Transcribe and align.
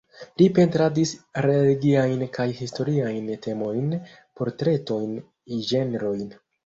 Li 0.41 0.45
pentradis 0.59 1.11
religiajn 1.45 2.23
kaj 2.37 2.47
historiajn 2.61 3.29
temojn, 3.47 3.93
portretojn, 4.41 5.15
ĝenrojn. 5.71 6.27